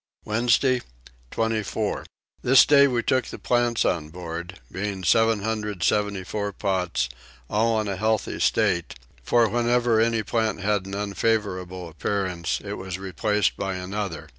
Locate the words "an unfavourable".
10.87-11.87